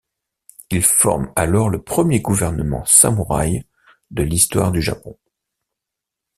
[0.71, 3.67] Il forme alors le premier gouvernement samouraï
[4.09, 5.15] de l'histoire du Japon.